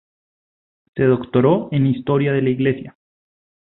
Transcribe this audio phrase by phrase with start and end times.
[0.95, 2.97] Se doctoró en Historia de la Iglesia.